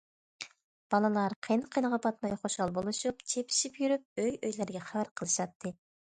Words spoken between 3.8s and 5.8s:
يۈرۈپ ئۆي- ئۆيلەرگە خەۋەر قىلىشاتتى.